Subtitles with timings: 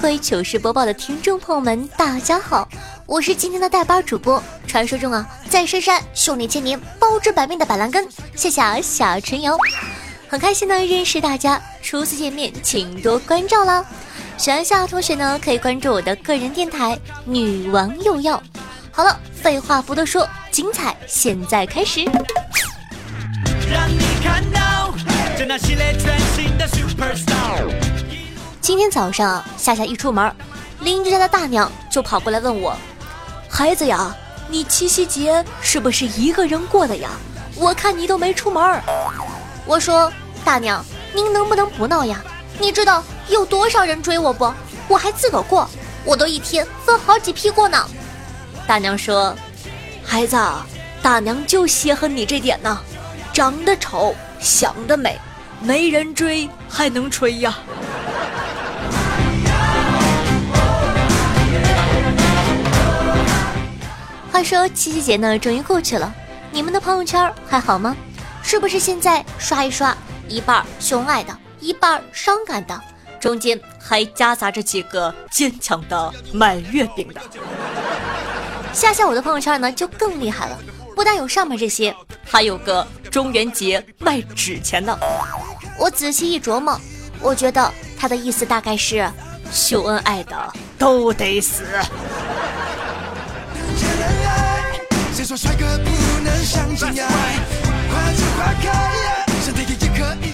[0.00, 2.68] 各位糗事播报的听众朋友们，大家好，
[3.04, 9.58] 我是今天的代班主播，传说中啊，在深山修炼千年，包治百病的板蓝根，谢谢小春瑶，
[10.28, 13.84] 很开心呢认识大家，初次见面请多关照啦。
[14.36, 18.40] 喜欢夏同学呢，可以关注我的个人电台女王又要。
[18.92, 22.04] 好了，废话不多说，精彩现在开始。
[23.68, 24.94] 让你看到
[25.36, 27.97] 这那系列全新的 Superstar。
[28.68, 30.30] 今天早上夏夏一出门，
[30.80, 32.76] 邻居家的大娘就跑过来问我
[33.48, 34.14] ：“孩子呀，
[34.46, 37.08] 你七夕节是不是一个人过的呀？
[37.56, 38.78] 我看你都没出门。”
[39.64, 40.12] 我说
[40.44, 42.22] ：“大娘，您能不能不闹呀？
[42.58, 44.52] 你知道有多少人追我不？
[44.86, 45.66] 我还自个儿过，
[46.04, 47.82] 我都一天分好几批过呢。”
[48.68, 49.34] 大娘说
[50.04, 50.36] ：“孩子，
[51.00, 52.78] 大娘就稀罕你这点呢，
[53.32, 55.18] 长得丑，想得美，
[55.58, 57.56] 没人追还能吹呀。”
[64.38, 66.14] 话说七夕节呢，终于过去了，
[66.52, 67.96] 你们的朋友圈还好吗？
[68.40, 69.92] 是不是现在刷一刷，
[70.28, 72.80] 一半秀恩爱的，一半伤感的，
[73.18, 77.20] 中间还夹杂着几个坚强的卖月饼的？
[78.72, 80.56] 夏夏我的朋友圈呢就更厉害了，
[80.94, 81.92] 不但有上面这些，
[82.24, 84.96] 还有个中元节卖纸钱的。
[85.76, 86.80] 我仔细一琢磨，
[87.20, 89.10] 我觉得他的意思大概是，
[89.50, 91.64] 秀恩爱的都得死。
[95.18, 95.90] 谁说帅哥不
[96.22, 97.08] 能相亲呀？
[97.90, 100.32] 花见花开呀，身体也可以。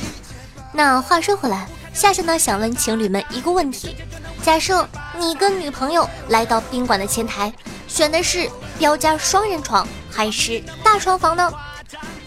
[0.75, 3.97] 那话说回来，夏夏呢想问情侣们一个问题：
[4.43, 4.87] 假设
[5.19, 7.51] 你跟女朋友来到宾馆的前台，
[7.89, 8.47] 选的是
[8.79, 11.51] 标间双人床还是大床房呢？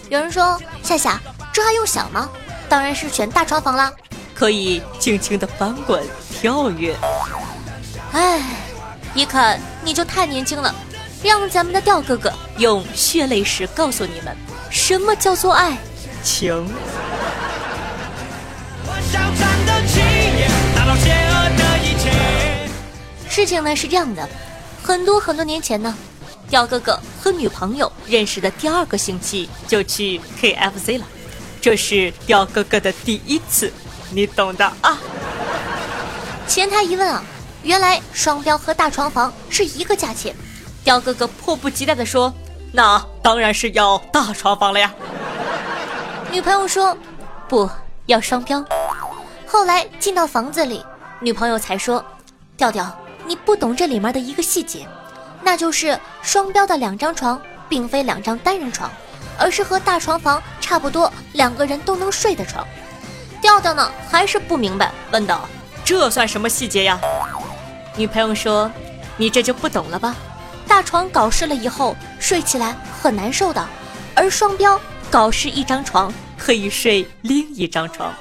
[0.10, 1.22] 有人说夏夏，
[1.54, 2.28] 这还用想吗？
[2.68, 3.94] 当然是选大床房啦，
[4.34, 6.98] 可以轻轻的翻滚跳跃。
[8.14, 8.42] 哎，
[9.14, 10.74] 一看你就太年轻了，
[11.24, 14.36] 让咱们的调哥哥用血泪史告诉你们，
[14.70, 15.78] 什么叫做爱
[16.24, 16.54] 情。
[18.86, 20.00] 我想站得起，
[20.76, 22.70] 打倒邪恶的一切。
[23.30, 24.28] 事情呢是这样的，
[24.84, 25.96] 很多很多年前呢，
[26.50, 31.06] 调哥哥和女朋友认识的第二个星期就去 KFC 了，
[31.60, 33.74] 这是调哥哥的第一次，
[34.12, 34.98] 你懂的啊。
[36.48, 37.24] 前台一问啊，
[37.64, 40.34] 原来双标和大床房是一个价钱，
[40.88, 42.34] 调哥哥迫不及待地说
[42.72, 44.90] ：“那当然是要大床房了呀。
[46.32, 46.98] ”女朋友说
[47.50, 47.70] ：“不
[48.06, 48.64] 要双标。”
[49.46, 50.82] 后来进到房子里，
[51.20, 52.02] 女朋友才说
[52.56, 52.90] ：“调调，
[53.26, 54.88] 你不懂这里面的一个细节，
[55.42, 57.38] 那就是双标的两张床
[57.68, 58.90] 并非两张单人床，
[59.38, 62.66] 而是和大床房差不多，两个人都能睡的床。”
[63.44, 65.42] 调调呢还是不明白，问道
[65.84, 66.98] ：“这算什么细节呀？”
[67.98, 68.72] 女朋友说
[69.18, 70.16] ：“你这就不懂了吧？
[70.68, 73.68] 大床搞湿了以后睡起来很难受的，
[74.14, 74.80] 而双标
[75.10, 78.14] 搞湿一张床可以睡另一张床。”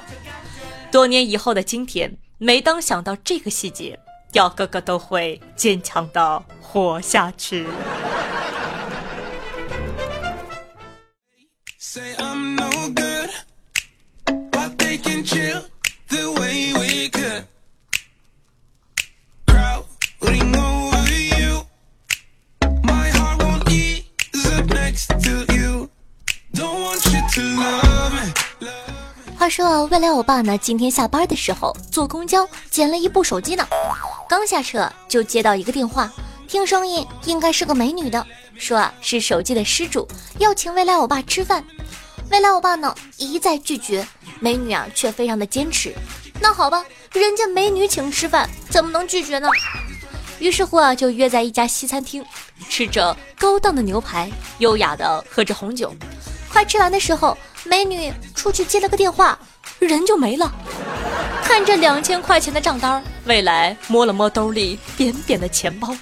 [0.89, 3.99] 多年以后的今天，每当想到这个细节，
[4.31, 7.67] 调哥哥都会坚强的活下去。
[11.77, 13.29] Say I'm no good,
[14.51, 15.63] but they can chill
[16.07, 16.86] the way we
[29.49, 33.65] 说啊，未来我爸呢，今天下班的时候坐公交捡了一部手机呢，
[34.27, 36.11] 刚下车就接到一个电话，
[36.47, 38.25] 听声音应该是个美女的，
[38.57, 40.07] 说啊是手机的失主，
[40.39, 41.63] 要请未来我爸吃饭。
[42.29, 44.05] 未来我爸呢一再拒绝，
[44.39, 45.95] 美女啊却非常的坚持。
[46.41, 46.83] 那好吧，
[47.13, 49.47] 人家美女请吃饭，怎么能拒绝呢？
[50.39, 52.23] 于是乎啊，就约在一家西餐厅，
[52.69, 54.29] 吃着高档的牛排，
[54.59, 55.93] 优雅的喝着红酒。
[56.57, 59.37] 快吃完的时候，美女出去接了个电话，
[59.77, 60.51] 人就没了。
[61.43, 65.95] 看着两千块钱的账单，未来摸了摸兜里扁扁的钱包。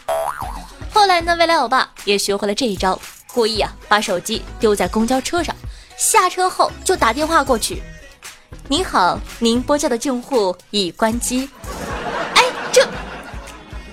[0.93, 2.97] 后来呢，未来欧巴也学会了这一招，
[3.33, 5.53] 故意啊把手机丢在公交车上，
[5.97, 7.83] 下车后就打电话过去。
[8.69, 11.49] 您好，您拨叫的用户已关机。
[12.33, 12.81] 哎，这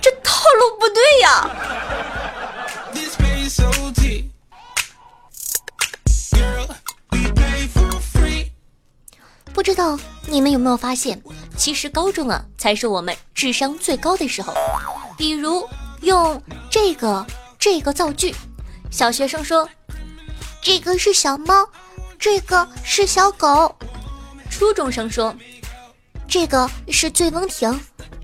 [0.01, 1.45] 这套路不对呀！
[9.53, 9.97] 不知道
[10.27, 11.21] 你们有没有发现，
[11.55, 14.53] 其实高中啊才是我们智商最高的时候。
[15.15, 15.67] 比如
[16.01, 16.41] 用
[16.71, 17.25] 这个
[17.59, 18.33] 这个造句，
[18.89, 19.69] 小学生说
[20.61, 21.67] 这个是小猫，
[22.17, 23.73] 这个是小狗，
[24.49, 25.33] 初中生说，
[26.27, 27.79] 这个是醉翁亭，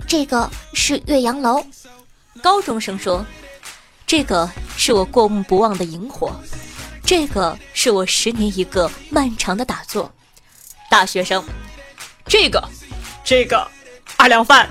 [0.08, 1.64] 这个是岳阳楼。
[2.42, 3.24] 高中生说，
[4.08, 6.32] 这个是我过目不忘的萤火，
[7.06, 10.12] 这个是我十年一个漫长的打坐。
[10.90, 11.44] 大学生，
[12.26, 12.62] 这个，
[13.24, 13.66] 这个，
[14.18, 14.68] 二两饭。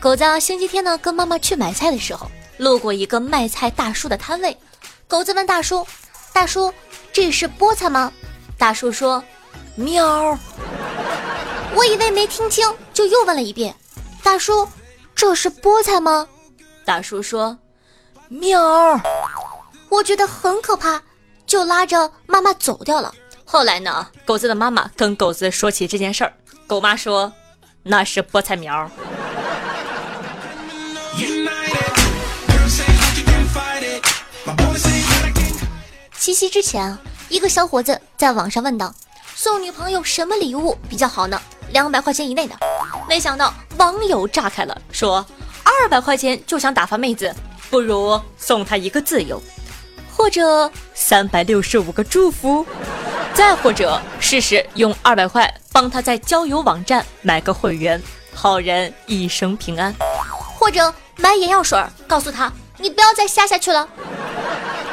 [0.00, 4.56] 狗子啊，星期天呢跟妈妈去买菜的时候，路过一个卖菜大叔的摊位，
[5.06, 5.86] 狗子问大叔
[6.32, 6.72] ：“大叔，
[7.12, 8.10] 这是菠菜吗？”
[8.56, 9.22] 大叔说
[9.76, 10.38] ：“喵。”
[11.76, 13.74] 我以为没听清，就又问了一遍
[14.24, 14.66] ：“大叔，
[15.14, 16.26] 这是菠菜吗
[16.84, 17.56] 大叔说
[18.40, 19.00] ：“喵。”
[19.90, 21.02] 我觉得很可怕，
[21.46, 23.12] 就拉着妈妈走掉了。
[23.44, 26.32] 后来呢，狗子的妈妈跟狗子说起这件事儿，
[26.66, 27.30] 狗妈说
[27.84, 28.90] ：“那是菠菜苗。
[36.16, 36.98] 七夕之前啊，
[37.28, 38.94] 一个小伙子在网上问道
[39.34, 41.38] ：“送女朋友什么礼物比较好呢？
[41.70, 42.54] 两百块钱以内的。”
[43.06, 45.26] 没想到网友炸开了，说
[45.64, 47.34] ：“二百块钱就想打发妹子，
[47.72, 49.42] 不如送他一个自由，
[50.14, 52.66] 或者三百六十五个祝福，
[53.32, 57.98] 再或者试试用二百块帮他在交友网站买个会员，
[58.34, 59.90] 好人一生平安。”
[60.60, 63.88] 或者买眼药水，告诉他你不要再瞎下去了。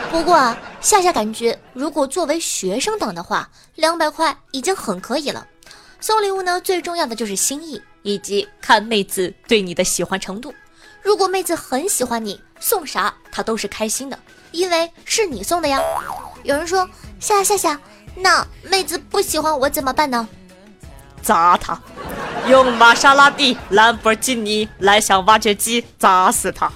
[0.10, 5.46] 不过啊，夏夏感觉如果作为学生党的话，两百块已经很可以了。
[6.00, 7.82] 送礼物呢，最重要的就是心意。
[8.04, 10.54] 以及看妹子对你的喜欢程度。
[11.04, 14.20] 如果妹子很喜欢你，送啥他都是开心的，
[14.52, 15.82] 因为是你送的呀。
[16.44, 16.88] 有人说
[17.20, 17.80] 夏夏夏，
[18.16, 20.28] 那妹子不喜欢我怎么办呢？
[21.22, 21.80] 砸他，
[22.48, 26.72] 用玛莎拉蒂、兰博基尼来向挖掘机砸死他。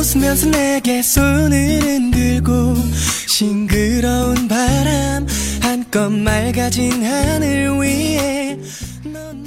[0.00, 2.76] 웃으면서 내게 손을 흔들고
[3.26, 5.26] 싱그러운 바람
[5.60, 8.58] 한껏 맑아진 하늘 위에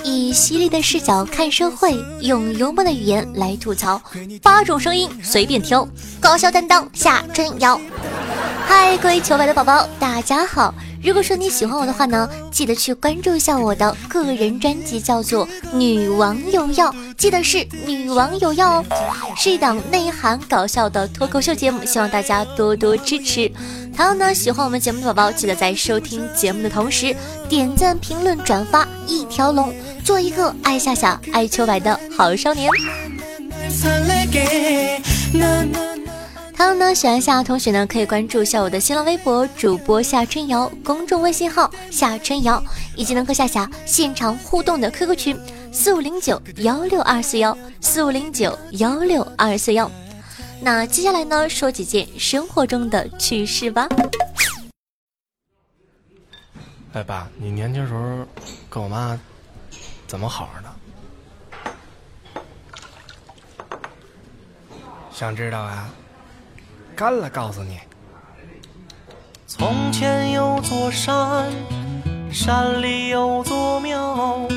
[0.04, 4.02] 以犀利的视角看社会，用幽默的语言来吐槽，
[4.42, 5.88] 八种声音随便挑，
[6.20, 7.80] 高校担当夏春瑶。
[8.67, 10.75] 嗨，各位球白的宝宝，大家好！
[11.03, 18.85] 如果说你喜欢我的话呢，记得去关注一下我的个人专辑，叫做《女王有药》，记得是《女王有药》哦，
[19.37, 23.51] 是一档内涵搞笑的脱口秀节目，希望大家多多支持。
[23.97, 27.15] 还有呢，喜欢我们节目的宝宝，记得在收听节目的同时
[27.49, 29.73] 点赞、评论、转发一条龙，
[30.03, 32.71] 做一个爱夏夏、爱秋白的好少年。
[36.57, 42.63] 还有呢，喜欢夏同学呢，可以关注一下我的新浪微博主播夏春瑶，公众微信号夏春瑶，
[42.95, 45.37] 以及能和夏夏现场互动的 QQ 群
[45.73, 49.91] 四五零九幺六二四幺四五零九幺六二四幺。
[50.63, 53.89] 那接下来呢，说几件生活中的趣事吧。
[56.93, 58.25] 哎，爸，你年轻时候
[58.71, 59.19] 跟我妈
[60.07, 60.71] 怎么好着呢？
[65.13, 65.93] 想知道啊？
[66.97, 67.79] 干了，告诉你。
[69.47, 71.51] 从前有座山，
[72.33, 74.49] 山里有座庙，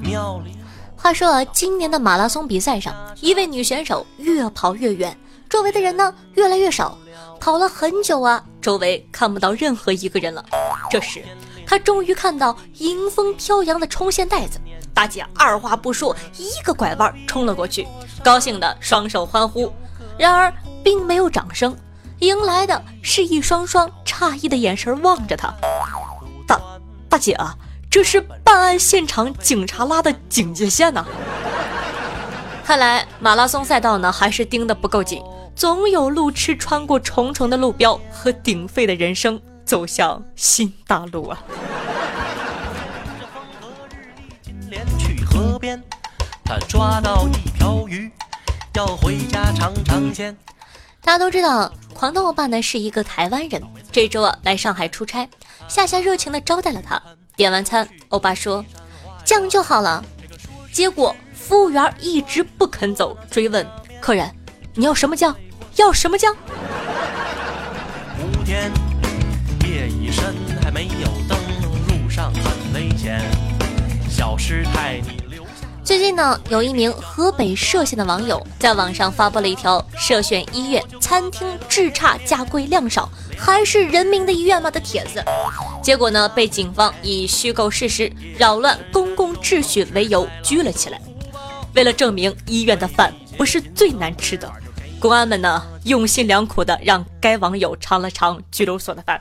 [0.00, 0.56] 庙里。
[0.96, 5.16] 话说啊，今年的马拉松比赛上，一位女选手越跑越远，
[5.48, 6.96] 周围的人呢越来越少，
[7.40, 10.44] 跑了很久啊，周围看不到任何一个人了。
[10.88, 11.24] 这时，
[11.66, 14.60] 她终于看到迎风飘扬的冲线袋子，
[14.94, 17.88] 大姐二话不说，一个拐弯冲了过去，
[18.22, 19.72] 高兴的双手欢呼。
[20.16, 21.76] 然而，并没有掌声，
[22.18, 25.52] 迎来的是一双双诧异的眼神望着他。
[26.46, 26.60] 大
[27.08, 27.56] 大姐啊，
[27.90, 31.04] 这是办案现场警察拉的警戒线呐、
[32.64, 35.22] 看来马拉松赛道呢还是盯得不够紧，
[35.54, 41.38] 总有路痴穿过重重的路标和鼎沸的人生，走向新大陆啊！
[46.44, 48.10] 他抓到一条鱼，
[48.74, 50.36] 要回家尝尝鲜。
[51.04, 55.28] 大家都知道，狂的欧巴呢是一个台湾人，这周啊来上海出差，
[55.66, 57.02] 夏夏热情的招待了他。
[57.34, 58.64] 点完餐，欧巴说
[59.24, 60.02] ：“酱就好了。”
[60.72, 63.66] 结果服务员一直不肯走，追问
[64.00, 64.30] 客人
[64.74, 65.36] ：“你要什么酱？
[65.74, 66.32] 要什么酱？”
[68.22, 68.70] 五天，
[69.66, 70.32] 夜已深，
[70.62, 71.36] 还没有灯，
[71.88, 73.20] 路上很危险。
[74.08, 75.21] 小师太，你。
[75.92, 85.22] 最近呢，有一名河北涉县的网友在网上发布了一条涉县医院餐厅质差价贵量少，还是人民的医院吗的帖子，
[85.82, 90.98] 结果呢，被警方以虚构事实、扰乱公共秩序为由拘了起来。
[91.74, 94.50] 为了证明医院的饭不是最难吃的，
[94.98, 99.20] 公安们呢用心良苦的让该网友尝了尝拘留所的饭。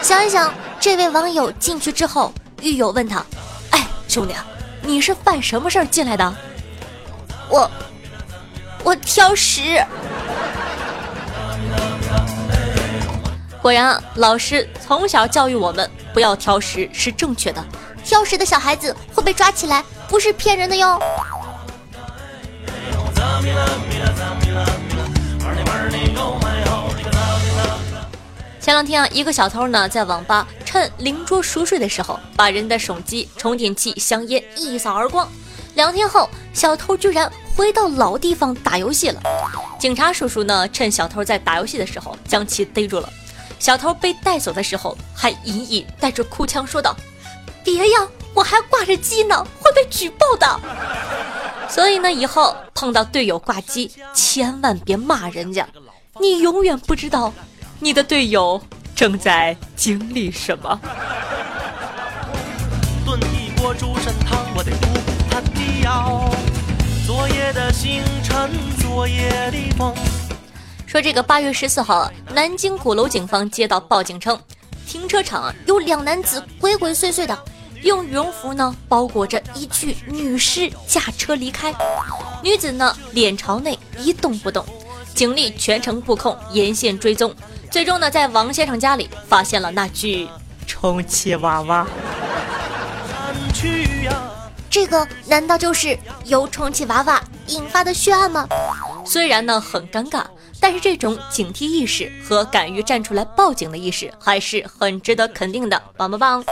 [0.00, 3.26] 想一想，这位网友进去之后，狱友问他
[3.70, 4.34] ：“哎，兄弟，
[4.86, 6.34] 你是犯什么事儿进来的？
[7.48, 7.70] 我，
[8.84, 9.82] 我挑食。”
[13.60, 17.64] 果然，老师从小教育我们不要挑食是正确的。
[18.04, 21.00] 挑食的小孩子会被抓起来，不是骗人的哟。
[28.64, 35.30] 前两天啊，一个小偷呢在网吧趁邻桌熟睡的时候，把人的手机、充电器、香烟一扫而光。
[35.74, 39.20] 两天后，小偷居然回到老地方打游戏了。
[39.78, 43.12] 警察叔叔呢趁小偷在打游戏的时候将其逮住了。
[43.58, 46.96] 小偷被带走的时候还隐隐带着哭腔说道
[47.62, 50.60] ：“别呀，我还挂着机呢，会被举报的。”
[51.68, 55.68] 所以呢，以后碰到队友挂机，千万别骂人家，
[56.18, 57.30] 你永远不知道
[57.80, 58.60] 你的队友
[58.94, 60.80] 正在经历什么。
[63.04, 66.30] 炖一锅猪参汤，我得补补他的腰。
[67.06, 68.50] 昨夜的星辰，
[68.80, 69.94] 昨夜的风。
[70.86, 74.38] 说这个八月十四号啊，南京鼓楼警方接到报警称，
[74.86, 77.38] 停车场啊有两男子鬼鬼祟祟的。
[77.82, 81.74] 用羽绒服呢包裹着一具女尸驾车离开，
[82.42, 84.64] 女子呢脸朝内一动不动，
[85.14, 87.34] 警力全程布控，沿线追踪，
[87.74, 90.28] 最终呢在王先生家里发现了那具
[90.64, 91.84] 充气娃娃。
[94.70, 98.46] 这个难道就是由充气娃娃引发的血案吗？
[99.04, 100.24] 虽然呢很尴尬，
[100.60, 106.44] 但是这种警惕意识和敢于站出来报警的意识还是很值得肯定的，棒棒棒！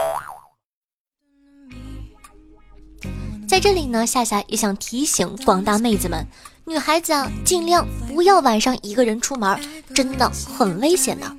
[3.47, 6.27] 在这里呢，夏夏也想提醒广大妹子们，
[6.65, 9.59] 女孩子啊，尽量不要晚上一个人出门，
[9.93, 11.29] 真的很危险的。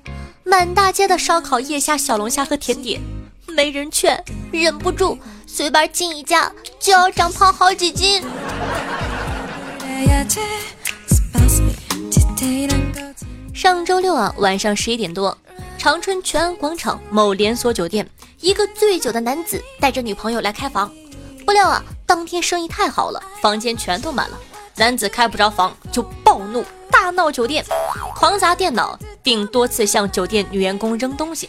[0.45, 3.01] 满大街的烧烤、夜虾、小龙虾和甜点，
[3.49, 8.23] 没人劝，忍不住随便进一家就要长胖好几斤。
[13.55, 15.37] 上周六啊，晚上十一点多，
[15.79, 18.07] 长春全安广场某连锁酒店，
[18.41, 20.93] 一个醉酒的男子带着女朋友来开房。
[21.47, 24.39] 不料啊，当天生意太好了，房间全都满了。
[24.77, 27.65] 男子开不着房，就暴怒，大闹酒店，
[28.17, 31.49] 狂砸电脑，并多次向酒店女员工扔东西。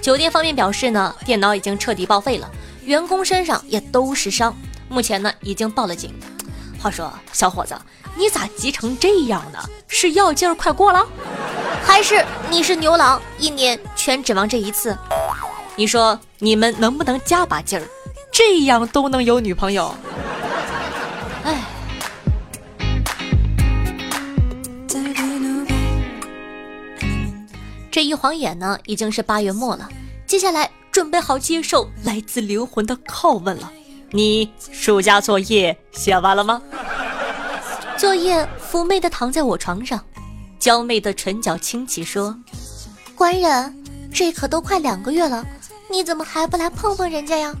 [0.00, 2.50] 酒店方面表示呢，电脑已经彻底报废了，
[2.82, 4.52] 员工身上也都是伤，
[4.88, 6.12] 目前呢已经报了警。
[6.80, 7.76] 话说，小伙子，
[8.16, 9.58] 你咋急成这样呢？
[9.86, 11.06] 是药劲儿快过了，
[11.84, 14.96] 还是你是牛郎，一年全指望这一次？
[15.76, 17.86] 你说你们能不能加把劲儿？
[18.32, 19.94] 这样都能有女朋友，
[27.94, 29.88] 这一晃眼呢，已经是八月末了。
[30.26, 33.70] 接下来准备好接受来自灵魂的拷问了。
[34.10, 36.60] 你暑假作业写完了吗？
[37.96, 40.04] 作业妩媚的躺在我床上，
[40.58, 42.36] 娇媚的唇角轻启说
[43.14, 45.46] ：“官人，这可都快两个月了，
[45.88, 47.54] 你怎么还不来碰碰人家呀？”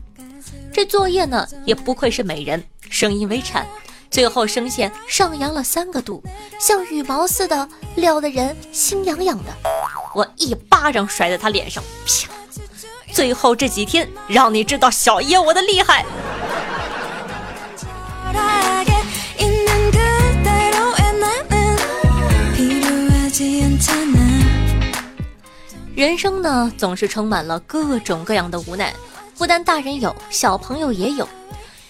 [0.74, 2.60] 这作业呢，也不愧是美人，
[2.90, 3.64] 声音微颤，
[4.10, 6.20] 最后声线上扬了三个度，
[6.58, 9.73] 像羽毛似的，撩得人心痒痒的。
[10.14, 12.28] 我一巴掌甩在他脸上，啪！
[13.12, 16.04] 最后这几天，让你知道小爷我的厉害。
[25.96, 28.92] 人生呢，总是充满了各种各样的无奈。
[29.36, 31.28] 不但大人有，小朋友也有。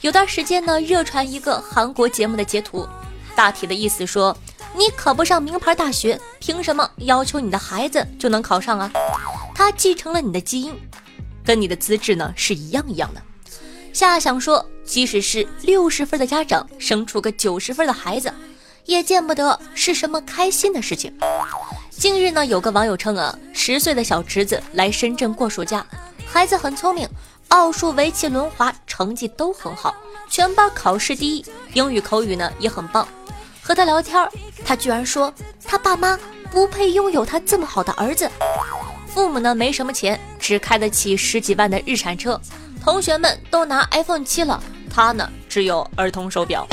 [0.03, 2.87] 有段时间呢，热传一个韩国节目的截图，
[3.35, 4.37] 大体的意思说：
[4.77, 8.91] 你考不上名牌大学，凭什么要求你的孩子就能考上啊？
[9.55, 10.75] 他继承了你的基因，
[11.45, 13.23] 跟你的资质呢是一样一样的。
[13.93, 18.35] 夏想说，即使是六十分的家长生出个九十分的孩子，
[18.85, 21.17] 也见不得是什么开心的事情。
[21.91, 25.87] 近日呢，有个网友称啊，十岁的小侄子来深圳过暑假，
[26.27, 27.09] 孩子很聪明，
[27.49, 29.95] 奥数、围棋、轮滑成绩都很好，
[30.29, 33.07] 全班考试第一，英语口语呢也很棒。
[33.67, 34.29] 和他聊天，
[34.63, 35.33] 他居然说
[35.65, 36.19] 他爸妈
[36.51, 38.31] 不配拥有他这么好的儿子。
[39.07, 42.39] 父母呢没什么钱，只开得起十几万的日产车，
[42.83, 44.63] 同学们都拿 iPhone 七了，
[44.95, 46.69] 他呢只有儿童手表。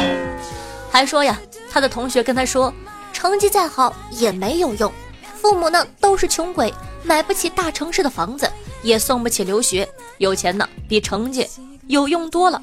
[0.92, 1.40] 还说呀，
[1.72, 2.74] 他的同学跟他说，
[3.14, 4.92] 成绩再好也没有用。
[5.38, 8.52] 父母呢都是穷鬼，买不起大城市的房子，
[8.84, 9.88] 也送不起留学。
[10.18, 11.48] 有钱呢比成绩
[11.88, 12.62] 有用多了。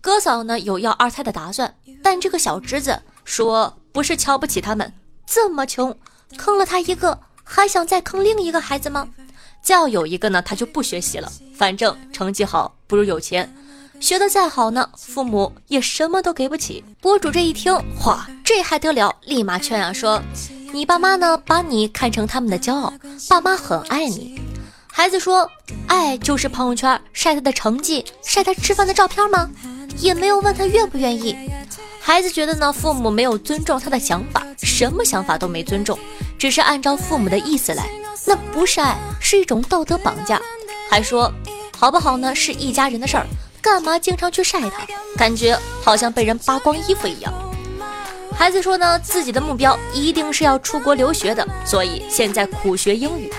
[0.00, 4.92] 哥嫂呢有要二胎的打算，但这个小侄子说不是瞧不起他们，
[5.26, 5.96] 这么穷，
[6.36, 9.08] 坑了他一个，还想再坑另一个孩子吗？
[9.62, 13.54] 再有一个呢，他就不学习了，反正成绩好不如有钱。
[14.00, 16.82] 学得再好呢，父母也什么都给不起。
[17.00, 17.72] 博主这一听，
[18.04, 19.14] 哇，这还得了？
[19.22, 20.22] 立马劝啊，说。
[20.72, 21.36] 你爸妈呢？
[21.38, 22.92] 把你看成他们的骄傲，
[23.28, 24.40] 爸妈很爱你。
[24.86, 25.50] 孩子说
[25.88, 29.50] ：“爱就是朋友圈晒他的成绩，晒他吃饭的照片吗？”
[29.98, 31.36] 也没有问他愿不愿意。
[32.02, 35.98] 孩子觉得呢，父母没有尊重他的想法，什么想法都没尊重，
[36.38, 37.88] 只是按照父母的意思来，
[38.26, 40.40] 那不是爱，是一种道德绑架。
[40.90, 41.32] 还说
[41.76, 42.34] 好不好呢？
[42.34, 43.26] 是一家人的事儿，
[43.62, 44.84] 干嘛经常去晒他？
[45.16, 47.32] 感觉好像被人扒光衣服一样。
[48.34, 53.30] 孩子说呢，自己的目标一定是要出国留学的，所以现在苦学英语，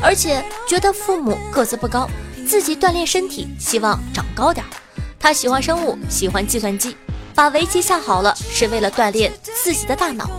[0.00, 2.08] 而且觉得父母个子不高，
[2.46, 4.70] 自己锻炼身体，希望长高点儿。
[5.18, 6.96] 他喜欢生物，喜欢计算机，
[7.34, 10.30] 把围棋下好了是为了锻炼自己的大脑。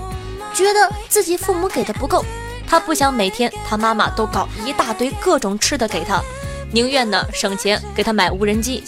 [0.53, 2.23] 觉得自己父母给的不够，
[2.65, 6.21] 他不想每天他妈妈都搞一大堆各种吃的给他，
[6.71, 8.81] 宁愿呢省钱给他买无人机，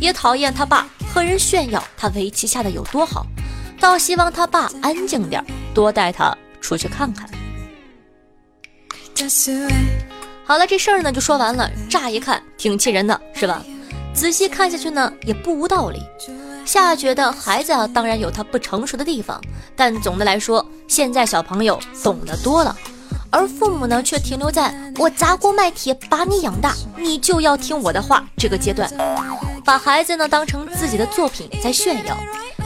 [0.00, 3.26] 也讨厌他爸和人炫耀他围棋下的有多好。
[3.80, 5.44] 倒希望他爸安静点，
[5.74, 7.28] 多带他出去看看。
[10.44, 11.68] 好了，这事儿呢就说完了。
[11.90, 13.60] 乍一看挺气人的，是吧？
[14.18, 16.02] 仔细看下去呢，也不无道理。
[16.64, 19.40] 夏觉得孩子啊，当然有他不成熟的地方，
[19.76, 22.76] 但总的来说，现在小朋友懂得多了，
[23.30, 28.92] 而父母呢，却停留在我砸锅卖铁把你养大，你就要听我的话这个阶段，
[29.64, 32.18] 把孩子呢当成自己的作品在炫耀。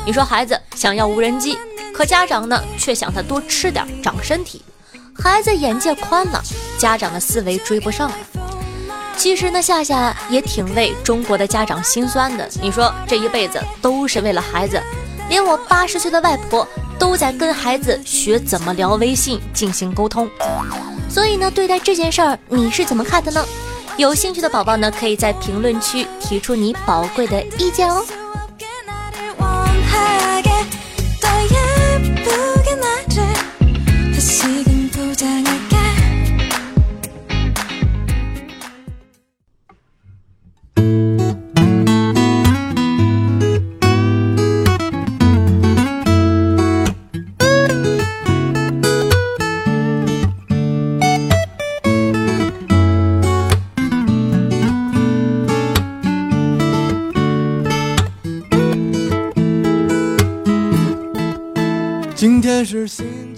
[0.06, 1.58] 你说孩子想要无人机，
[1.92, 4.62] 可家长呢却想他多吃点长身体。
[5.14, 6.42] 孩子眼界宽了，
[6.78, 8.16] 家长的思维追不上了。
[9.16, 12.48] 其实呢，夏夏也挺为中国的家长心酸的。
[12.60, 14.82] 你说这一辈子都是为了孩子，
[15.28, 16.66] 连我八十岁的外婆
[16.98, 20.28] 都在跟孩子学怎么聊微信进行沟通。
[21.08, 23.44] 所以呢，对待这件事儿你是怎么看的呢？
[23.96, 28.04] 有兴趣的宝宝呢，可以在评论区提出你宝贵的意见哦。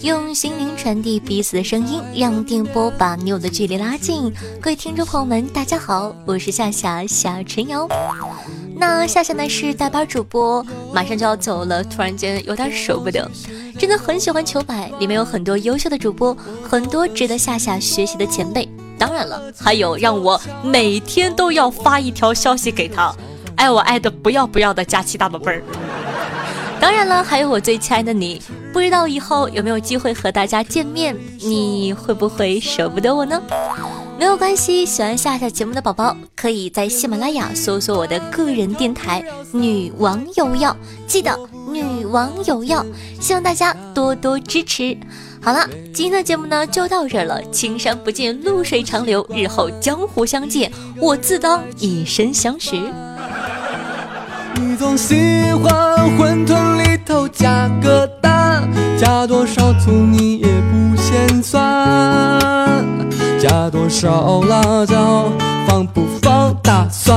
[0.03, 4.31] 用心灵传递彼此的声音，让电波把你我的距离拉近。
[4.61, 7.89] 各位听众朋友们，大家好，我是夏夏夏春瑶。
[8.77, 13.31] 那夏夏呢是代班主播，马上就要走了，突然间有点舍不得。
[13.79, 18.69] 真的很喜欢糗百，里面有很多优秀的主播，很多值得夏夏学习的前辈。
[18.99, 23.15] 当然了，还有让我每天都要发一条消息给他，
[23.57, 25.63] 爱我爱的不要不要的佳期大宝贝儿。
[26.85, 28.43] 当然了，还有我最亲爱的你。
[28.71, 33.41] 不知道以后有没有机会和大家见面，你会不会舍不得我呢？
[34.19, 40.77] 没有关系，喜欢夏夏节目的宝宝可以在喜马拉雅搜索我的个人电台“女王有药”，
[41.09, 41.35] 记得
[41.73, 42.85] “女王有药”，
[43.19, 44.95] 希望大家多多支持。
[45.41, 47.43] 好了，今天的节目呢就到这儿了。
[47.51, 50.71] 青山不见绿水长流，日后江湖相见，
[51.01, 52.83] 我自当以身相许。
[54.57, 55.15] 你总喜
[55.53, 55.73] 欢
[56.19, 61.61] 馄饨里头加个蛋，加多少醋你也不嫌酸，
[63.41, 65.29] 加多少辣椒
[65.67, 67.17] 放不放大蒜？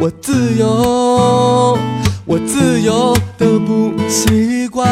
[0.00, 1.78] 我自由，
[2.24, 4.88] 我自由的不习惯。